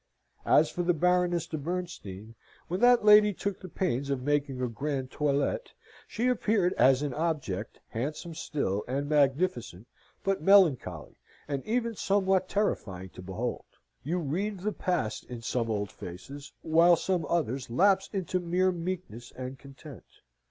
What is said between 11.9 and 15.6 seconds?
somewhat terrifying to behold. You read the past in